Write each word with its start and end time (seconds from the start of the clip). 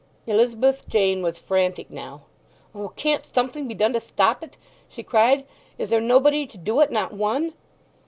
Elizabeth 0.25 0.87
Jane 0.89 1.21
was 1.21 1.37
frantic 1.37 1.91
now. 1.91 2.23
"O, 2.73 2.87
can't 2.89 3.23
something 3.23 3.67
be 3.67 3.75
done 3.75 3.93
to 3.93 4.01
stop 4.01 4.43
it?" 4.43 4.57
she 4.89 5.03
cried. 5.03 5.45
"Is 5.77 5.89
there 5.89 6.01
nobody 6.01 6.47
to 6.47 6.57
do 6.57 6.79
it—not 6.79 7.13
one?" 7.13 7.53